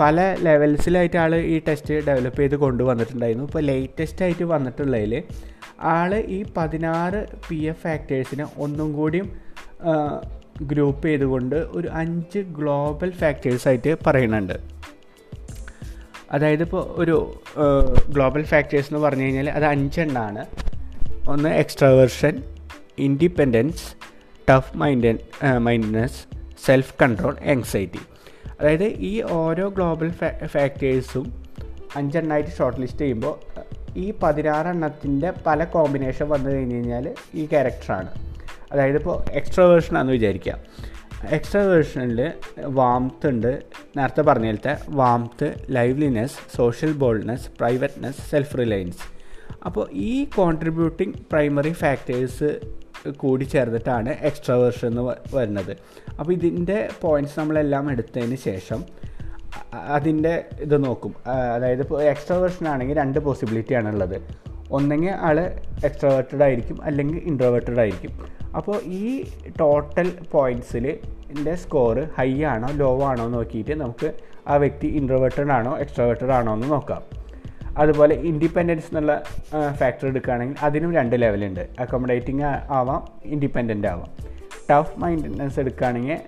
പല 0.00 0.36
ലെവൽസിലായിട്ട് 0.40 1.16
ആൾ 1.16 1.32
ഈ 1.36 1.56
ടെസ്റ്റ് 1.68 1.94
ഡെവലപ്പ് 2.06 2.40
ചെയ്ത് 2.40 2.56
കൊണ്ടുവന്നിട്ടുണ്ടായിരുന്നു. 2.56 3.46
ഇപ്പോൾ 3.46 3.62
ലേറ്റസ്റ്റ് 3.62 4.22
ആയിട്ട് 4.24 4.44
വന്നിട്ടുള്ളതിൽ 4.44 5.22
ആൾ 5.96 6.14
ഈ 6.14 6.44
പതിനാറ് 6.56 7.20
പി 7.48 7.58
എഫ് 7.72 7.82
ഫാക്ടേഴ്സിനെ 7.82 8.46
ഒന്നും 8.58 8.92
കൂടിയും 8.92 9.28
ഗ്രൂപ്പ് 10.62 11.06
ചെയ്തുകൊണ്ട് 11.08 11.56
ഒരു 11.56 11.88
അഞ്ച് 11.88 12.38
ഗ്ലോബൽ 12.38 13.10
ഫാക്ടേഴ്സായിട്ട് 13.10 13.92
പറയുന്നുണ്ട്. 14.06 14.56
അതായത് 16.32 16.62
ഇപ്പോൾ 16.62 16.84
ഒരു 17.02 17.16
ഗ്ലോബൽ 18.08 18.42
ഫാക്ടേഴ്സ് 18.42 18.88
എന്ന് 18.92 19.00
പറഞ്ഞു 19.06 19.24
കഴിഞ്ഞാൽ 19.24 19.50
അത് 19.50 19.64
അഞ്ചെണ്ണാണ്. 19.64 20.44
ഒന്ന് 21.28 21.48
extraversion 21.48 22.42
independence 22.98 23.84
tough 24.50 24.72
mind 24.76 25.12
mindedness 25.58 26.20
self 26.66 26.94
control 27.02 27.36
anxiety 27.52 28.02
അതായത് 28.62 28.84
ഈ 28.84 29.22
ഓരോ 29.22 29.68
ഗ്ലോബൽ 29.68 30.10
ഫാക്ടേഴ്സും 30.46 31.24
അഞ്ചെണ്ണമായിട്ട് 31.96 32.50
ഷോർട്ട് 32.50 32.80
ലിസ്റ്റ് 32.80 32.98
ചെയ്യുമ്പോൾ 32.98 33.34
ഈ 33.96 34.12
പതിനാറെണ്ണത്തിന്റെ 34.22 35.32
പല 35.46 35.64
കോമ്പിനേഷൻ 35.64 36.28
വന്നു 36.28 36.50
കഴിഞ്ഞ് 36.50 36.74
കഴിഞ്ഞാൽ 36.74 37.14
ഈ 37.34 37.46
ക്യാരക്ടറാണ് 37.46 38.10
അതായത് 38.72 38.96
ഇപ്പോൾ 38.96 39.24
എക്സ്ട്രാ 39.32 39.64
വേർഷനാണെന്ന് 39.64 40.12
വിചാരിക്കുക. 40.12 40.54
എക്സ്ട്രാ 41.30 41.62
വേർഷനിൽ 41.62 42.32
വാംത്ത് 42.66 43.28
ഉണ്ട്. 43.28 43.62
നേരത്തെ 43.96 44.22
പറഞ്ഞ 44.22 44.46
പോലത്തെ 44.46 44.76
warmth 44.88 45.54
liveliness 45.70 46.56
social 46.56 46.92
boldness 46.92 47.50
privateness 47.58 48.30
self 48.30 48.58
reliance 48.58 49.02
അപ്പോൾ 49.64 49.90
ഈ 49.92 50.24
കോൺട്രിബ്യൂട്ടിംഗ് 50.24 51.14
പ്രൈമറി 51.32 51.72
ഫാക്ടേഴ്സ് 51.72 52.50
കൂടി 53.10 53.44
ചേർന്നിട്ടാണ് 53.44 54.08
എക്സ്ട്രാ 54.08 54.56
വേർഷൻ 54.56 54.88
എന്ന് 54.88 55.36
വരുന്നത്. 55.36 55.76
അപ്പോൾ 56.20 56.32
ഇതിന്റെ 56.32 56.88
പോയിന്റ്സ് 57.00 57.40
നമ്മളെല്ലാം 57.40 57.90
എടുത്തതിന് 57.90 58.36
ശേഷം 58.36 58.84
അതിന്റെ 59.74 60.44
ഇത് 60.60 60.84
നോക്കും. 60.84 61.14
അതായത് 61.54 61.80
ഇപ്പോൾ 61.80 62.02
എക്സ്ട്രാ 62.02 62.36
വേർഷൻ 62.36 62.68
ആണെങ്കിൽ 62.68 62.96
രണ്ട് 62.96 63.18
പോസിബിലിറ്റി 63.18 63.74
ആണുള്ളത്. 63.74 64.22
ഒന്നെങ്കിൽ 64.72 65.10
ആൾ 65.10 65.40
എക്സ്ട്രാവേർട്ടഡ് 65.84 66.42
ആയിരിക്കും 66.42 66.82
അല്ലെങ്കിൽ 66.82 67.18
ഇൻട്രോവേർട്ടഡ് 67.18 67.78
ആയിരിക്കും. 67.78 68.12
അപ്പോൾ 68.56 68.82
ഈ 68.82 69.24
ടോട്ടൽ 69.60 70.12
പോയിന്റ്സിൽ 70.32 70.86
എന്റെ 71.30 71.54
സ്കോറ് 71.54 72.08
ഹൈ 72.18 72.42
ആണോ 72.42 72.68
ലോ 72.72 73.02
ആണോ 73.02 73.28
നോക്കിയിട്ട് 73.28 73.80
നമുക്ക് 73.80 74.12
ആ 74.48 74.56
വ്യക്തി 74.56 74.86
ഇൻട്രോവേർട്ടഡ് 74.86 75.50
ആണോ 75.50 75.78
എക്സ്ട്രാവേർട്ടഡ് 75.78 76.30
ആണോ 76.30 76.54
എന്ന് 76.54 76.70
നോക്കാം. 76.70 77.21
അതുപോലെ 77.78 78.14
ഇൻഡിപെൻഡൻസ് 78.14 78.84
എന്നുള്ള 78.86 79.22
ഫാക്ടർ 79.76 80.06
എടുക്കുകയാണെങ്കിൽ 80.06 80.56
അതിനും 80.62 80.94
രണ്ട് 80.94 81.22
ലെവലുണ്ട് 81.22 81.68
അക്കോമഡേറ്റിംഗ് 81.78 82.42
ആവാം 82.70 83.08
ഇൻഡിപെൻഡന്റ് 83.24 83.88
ആവാം. 83.88 84.10
ടഫ് 84.70 84.98
മൈൻഡൻസ് 84.98 85.60
എടുക്കുകയാണെങ്കിൽ 85.60 86.18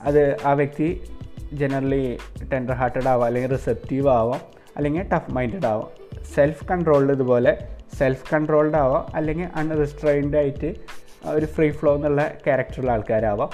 അത് 0.00 0.36
ആ 0.44 0.52
വ്യക്തി 0.52 1.04
ജനറലി 1.52 2.18
ടെൻഡർ 2.52 2.74
ഹാർട്ടഡ് 2.74 3.08
ആവാം 3.08 3.26
അല്ലെങ്കിൽ 3.26 3.50
റിസെപ്റ്റീവ് 3.50 4.08
ആവാം 4.08 4.40
അല്ലെങ്കിൽ 4.76 5.08
ടഫ് 5.08 5.30
മൈൻഡഡ് 5.30 5.66
ആവാം. 5.66 5.88
സെൽഫ് 6.34 6.64
കൺട്രോൾഡ് 6.68 7.12
ഇതുപോലെ 7.12 7.68
സെൽഫ് 7.98 8.34
കൺട്രോൾഡ് 8.34 8.76
ആവാം 8.76 9.16
അല്ലെങ്കിൽ 9.16 9.48
അൺറിസ്ട്രെയിൻഡ് 9.54 10.36
ആയിട്ട് 10.36 10.74
ഒരു 11.26 11.46
ഫ്രീ 11.46 11.70
ഫ്ലോ 11.70 11.94
എന്നുള്ള 11.94 12.32
ക്യാരക്ടറുള്ള 12.44 12.90
ആൾക്കാരാവാം. 12.90 13.48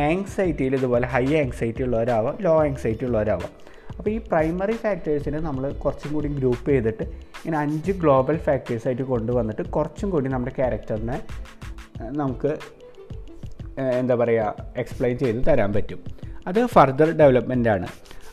ആങ്സൈറ്റിയിൽ 0.00 0.74
ഇതുപോലെ 0.74 1.06
ഹൈ 1.06 1.34
ആങ്സൈറ്റി 1.34 1.82
ഉള്ളവരാവാം 1.82 2.36
ലോ 2.40 2.62
ആങ്സൈറ്റി 2.62 3.04
ഉള്ളവരാവാം. 3.04 3.69
അപ്പോൾ 4.00 4.10
ഈ 4.10 4.18
പ്രൈമറി 4.18 4.72
ഫാക്ടേഴ്സിനെ 4.72 5.38
നമ്മൾ 5.38 5.70
കുറച്ചും 5.72 6.12
കൂടി 6.14 6.28
ഗ്രൂപ്പ് 6.28 6.70
ചെയ്തിട്ട് 6.70 7.02
ഇങ്ങനെ 7.38 7.58
അഞ്ച് 7.58 7.92
ഗ്ലോബൽ 7.92 8.36
ഫാക്ടേഴ്സായിട്ട് 8.36 9.02
കൊണ്ടുവന്നിട്ട് 9.02 9.62
കുറച്ചും 9.62 10.10
കൂടി 10.10 10.28
നമ്മുടെ 10.28 10.52
ക്യാരക്ടറിനെ 10.58 11.16
നമുക്ക് 12.10 12.52
എന്താ 13.98 14.14
പറയുക 14.14 14.54
എക്സ്പ്ലെയിൻ 14.76 15.18
ചെയ്ത് 15.18 15.40
തരാൻ 15.48 15.72
പറ്റും. 15.72 16.00
അത് 16.46 16.66
ഫർദർ 16.66 17.10
ഡെവലപ്മെന്റ് 17.10 17.68
ആണ്. 17.68 17.88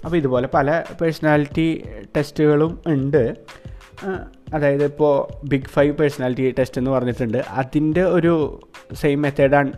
അപ്പോൾ 0.05 0.17
ഇതുപോലെ 0.17 0.47
പല 0.47 0.83
പേഴ്സണാലിറ്റി 1.01 1.83
ടെസ്റ്റുകളും 2.17 2.79
ഉണ്ട്. 2.87 3.23
അതായത് 4.53 4.83
ഇപ്പോൾ 4.83 5.13
ബിഗ് 5.49 5.71
ഫൈവ് 5.75 5.93
പേഴ്സണാലിറ്റി 5.97 6.55
ടെസ്റ്റ് 6.59 6.79
എന്ന് 6.81 6.91
പറഞ്ഞിട്ടുണ്ട്. 6.91 7.37
അതിന്റെ 7.37 8.03
ഒരു 8.03 8.33
സെയിം 8.93 9.21
മെത്തേഡാണ് 9.21 9.71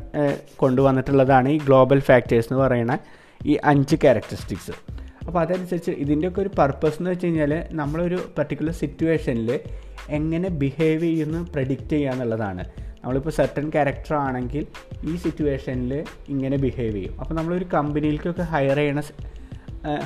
കൊണ്ടുവന്നിട്ടുള്ളതാണ് 0.55 1.49
ഈ 1.49 1.57
ഗ്ലോബൽ 1.57 1.99
ഫാക്ടേഴ്സ് 1.99 2.53
എന്ന് 2.53 2.63
പറയുന്ന 2.63 2.97
ഈ 3.45 3.57
അഞ്ച് 3.63 3.95
ക്യാരക്ടറിസ്റ്റിക്സ് 3.95 4.98
അപ്പോൾ 5.29 5.39
അതനുസരിച്ച് 5.39 5.91
ഇതിന്റെയൊക്കെ 6.03 6.39
ഒരു 6.43 6.51
പർപ്പസ് 6.59 6.97
എന്ന് 6.99 7.09
വെച്ച് 7.11 7.27
കഴിഞ്ഞാൽ 7.27 7.51
നമ്മളൊരു 7.79 8.19
പർട്ടിക്കുലർ 8.37 8.75
സിറ്റുവേഷനിൽ 8.83 9.49
എങ്ങനെ 10.17 10.47
ബിഹേവ് 10.61 11.01
ചെയ്യുന്നു 11.01 11.39
പ്രഡിക്റ്റ് 11.55 11.93
ചെയ്യുക 11.95 12.13
എന്നുള്ളതാണ്. 12.13 12.63
നമ്മളിപ്പോൾ 13.01 13.33
സെർട്ടൺ 13.39 13.65
ക്യാരക്ടർ 13.69 14.13
ആണെങ്കിൽ 14.15 14.63
ഈ 15.09 15.13
സിറ്റുവേഷനിൽ 15.25 15.93
ഇങ്ങനെ 16.33 16.57
ബിഹേവ് 16.63 16.95
ചെയ്യും. 16.95 17.13
അപ്പോൾ 17.21 17.35
നമ്മളൊരു 17.39 17.67
കമ്പനിയിലേക്കൊക്കെ 17.75 18.45
ഹയർ 18.53 18.79
ചെയ്യണ 18.81 19.03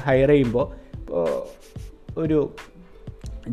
ഹയർ 0.08 0.30
ചെയ്യുമ്പോൾ 0.34 0.66
ഇപ്പോൾ 1.00 1.24
ഒരു 2.24 2.40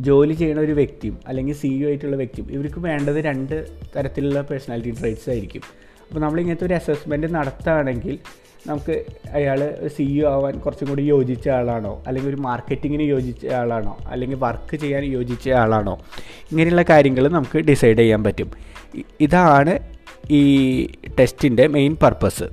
ജോലി 0.09 0.35
ചെയ്യുന്ന 0.41 0.61
ഒരു 0.67 0.75
വ്യക്തിയും 0.81 1.17
അല്ലെങ്കിൽ 1.29 1.55
സി 1.63 1.71
ഇ 1.77 1.87
ആയിട്ടുള്ള 1.87 2.17
വ്യക്തിയും 2.17 2.49
ഇവർക്ക് 2.57 2.81
വേണ്ടത് 2.89 3.19
രണ്ട് 3.31 3.57
തരത്തിലുള്ള 3.95 4.41
പേഴ്സണാലിറ്റി 4.51 4.93
ട്രേറ്റ്സ് 5.01 5.31
ആയിരിക്കും. 5.31 5.63
അപ്പോൾ 6.09 6.21
നമ്മൾ 6.21 6.41
ഇങ്ങനത്തെ 6.41 6.67
ഒരു 6.69 6.75
അസസ്മെന്റ് 6.75 7.29
നടത്തുകയാണെങ്കിൽ 7.35 8.19
നമുക്ക് 8.67 9.05
അയാൾ 9.33 9.89
സി 9.97 10.03
ഇ 10.03 10.25
ആവാൻ 10.25 10.59
കുറച്ചും 10.59 10.89
കൂടി 10.89 11.03
യോജിച്ച 11.03 11.49
ആളാണോ? 11.49 12.05
അല്ലെങ്കിൽ 12.07 12.31
ഒരു 12.31 12.37
മാർക്കറ്റിങ്ങിന് 12.37 13.03
യോജിച്ച 13.03 13.47
ആളാണോ? 13.47 13.99
അല്ലെങ്കിൽ 14.07 14.37
വർക്ക് 14.37 14.77
ചെയ്യാൻ 14.77 15.05
യോജിച്ച 15.05 15.51
ആളാണോ? 15.51 16.01
ഇങ്ങനെയുള്ള 16.51 16.83
കാര്യങ്ങൾ 16.83 17.29
നമുക്ക് 17.29 17.59
ഡിസൈഡ് 17.59 17.99
ചെയ്യാൻ 17.99 18.25
പറ്റും. 18.25 18.51
ഇതാണ് 19.21 19.79
ഈ 20.31 20.87
ടെസ്റ്റിന്റെ 20.87 21.67
മെയിൻ 21.67 21.97
പർപ്പസ് 21.97 22.45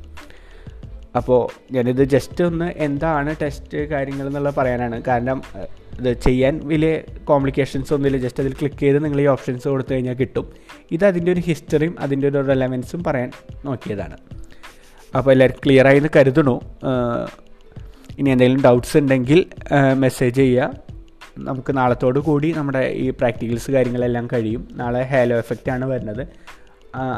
അപ്പോൾ 1.16 1.74
ഞാനിത് 1.74 2.04
ജസ്റ്റ് 2.04 2.44
ഒന്ന് 2.44 2.74
എന്താണ് 2.76 3.36
ടെസ്റ്റ് 3.42 3.78
കാര്യങ്ങൾ 3.78 4.28
എന്നുള്ളത് 4.28 4.56
പറയാനാണ്. 4.56 5.04
കാരണം 5.04 5.42
ഇത് 6.00 6.22
ചെയ്യാൻ 6.22 6.62
വലിയ 6.64 7.00
കോംപ്ലിക്കേഷൻസ് 7.24 7.94
ഒന്നുമില്ല 7.94 8.18
ജസ്റ്റ് 8.18 8.44
അതിൽ 8.44 8.54
ക്ലിക്ക് 8.54 8.78
ചെയ്ത് 8.78 9.06
നിങ്ങൾ 9.06 9.22
ഈ 9.22 9.26
ഓപ്ഷൻസ് 9.26 9.68
കൊടുത്തു 9.68 9.94
കഴിഞ്ഞാൽ 9.94 10.14
കിട്ടും. 10.14 10.54
ഇത് 10.92 11.06
അതിന്റെ 11.06 11.32
ഒരു 11.32 11.40
ഹിസ്റ്ററിയും 11.40 11.96
അതിന്റെ 12.00 12.28
ഒരു 12.28 12.48
റെലവൻസും 12.48 13.04
പറയാൻ 13.04 13.32
നോക്കിയതാണ്. 13.66 14.18
അപ്പോൾ 15.18 15.32
എല്ലാവർക്കും 15.32 15.64
ക്ലിയർ 15.66 15.88
ആയി 15.88 16.02
കരുതണു 16.16 16.56
ഇനി 18.20 18.30
എന്തെങ്കിലും 18.30 18.62
ഡൗട്ട്സ് 18.64 18.98
ഉണ്ടെങ്കിൽ 18.98 19.46
മെസ്സേജ് 19.94 20.38
ചെയ്യുക 20.38 20.74
നമുക്ക് 21.40 21.78
നാളത്തോടു 21.78 22.20
കൂടി 22.20 22.52
നമ്മുടെ 22.58 22.82
ഈ 23.04 23.10
പ്രാക്ടിക്കൽസ് 23.10 23.72
കാര്യങ്ങളെല്ലാം 23.72 24.28
കഴിയും. 24.34 24.68
നാളെ 24.74 25.02
ഹാലോ 25.12 25.36
എഫക്റ്റ് 25.38 25.72
ആണ് 25.72 25.86
വരുന്നത്. 25.86 26.24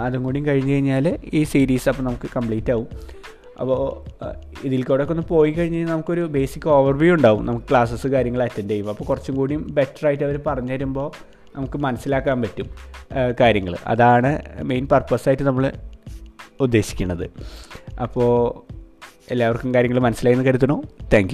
അതും 0.05 0.23
കൂടി 0.23 0.39
കഴിഞ്ഞ് 0.47 0.73
കഴിഞ്ഞാൽ 0.73 1.19
ഈ 1.33 1.43
സീരീസ് 1.43 1.89
അപ്പോൾ 1.89 2.03
നമുക്ക് 2.03 2.29
കംപ്ലീറ്റ് 2.35 2.71
ആവും. 2.71 2.87
അപ്പോൾ 3.59 3.79
ഇതിൽ 4.63 4.83
കൂടെ 4.83 5.03
ഒക്കെ 5.03 5.13
ഒന്ന് 5.13 5.25
പോയി 5.29 5.51
കഴിഞ്ഞ് 5.51 5.85
നമുക്കൊരു 5.85 6.21
ബേസിക് 6.21 6.67
ഓവർവ്യൂ 6.69 7.13
ഉണ്ടാവും. 7.15 7.45
നമുക്ക് 7.45 7.67
ക്ലാസ്സസ് 7.69 8.07
കാര്യങ്ങൾ 8.07 8.43
അറ്റൻഡ് 8.43 8.69
ചെയ്യും. 8.69 8.89
അപ്പോൾ 8.89 9.03
കുറച്ചും 9.03 9.35
കൂടിയും 9.35 9.73
ബെറ്റർ 9.73 10.07
ആയിട്ട് 10.07 10.23
അവർ 10.23 10.39
പറഞ്ഞു 10.47 10.73
തരുമ്പോൾ 10.73 11.11
നമുക്ക് 11.55 11.77
മനസ്സിലാക്കാൻ 11.77 12.41
പറ്റും 12.41 12.67
കാര്യങ്ങൾ 13.39 13.75
അതാണ് 13.87 14.31
മെയിൻ 14.63 14.87
പർപ്പസായിട്ട് 14.87 15.43
നമ്മൾ 15.43 15.65
ഉദ്ദേശിക്കുന്നത്. 16.59 17.29
അപ്പോൾ 18.01 18.61
എല്ലാവർക്കും 19.31 19.73
കാര്യങ്ങൾ 19.73 19.99
മനസ്സിലായി 19.99 20.35
എന്ന് 20.35 20.45
കരുതുന്നു. 20.45 20.83
താങ്ക് 21.13 21.33